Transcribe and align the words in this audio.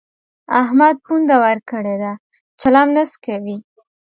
احمد 0.61 0.95
پونده 1.05 1.35
ورکړې 1.43 1.95
ده؛ 2.01 2.11
چلم 2.61 2.87
نه 2.95 3.03
څکوي. 3.11 3.57